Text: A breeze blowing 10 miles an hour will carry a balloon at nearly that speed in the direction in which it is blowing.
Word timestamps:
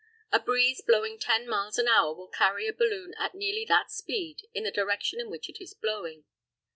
A 0.31 0.39
breeze 0.39 0.81
blowing 0.81 1.19
10 1.19 1.47
miles 1.47 1.77
an 1.77 1.87
hour 1.87 2.15
will 2.15 2.27
carry 2.27 2.67
a 2.67 2.73
balloon 2.73 3.13
at 3.19 3.35
nearly 3.35 3.65
that 3.65 3.91
speed 3.91 4.47
in 4.51 4.63
the 4.63 4.71
direction 4.71 5.19
in 5.19 5.29
which 5.29 5.47
it 5.47 5.61
is 5.61 5.75
blowing. 5.75 6.25